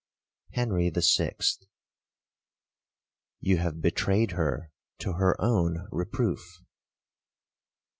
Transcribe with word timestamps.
HENRY 0.53 0.89
THE 0.89 1.03
SIXTH 1.03 1.65
You 3.39 3.57
have 3.57 3.83
betrayed 3.83 4.31
her 4.31 4.71
to 4.97 5.13
her 5.13 5.39
own 5.39 5.87
reproof. 5.91 6.41